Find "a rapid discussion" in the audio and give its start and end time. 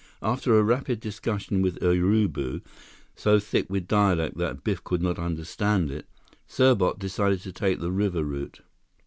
0.57-1.61